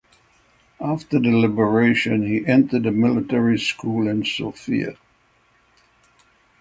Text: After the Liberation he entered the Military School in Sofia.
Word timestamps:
After 0.79 1.19
the 1.19 1.29
Liberation 1.29 2.25
he 2.25 2.43
entered 2.47 2.81
the 2.85 2.91
Military 2.91 3.59
School 3.59 4.07
in 4.07 4.25
Sofia. 4.25 4.97